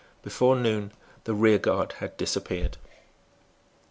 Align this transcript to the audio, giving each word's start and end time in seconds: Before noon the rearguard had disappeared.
Before 0.23 0.55
noon 0.55 0.93
the 1.25 1.35
rearguard 1.35 1.91
had 1.99 2.17
disappeared. 2.17 2.77